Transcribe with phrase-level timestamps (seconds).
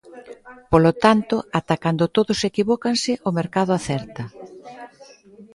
[0.71, 4.23] Polo tanto, ata cando todos equivócanse, o mercado acerta.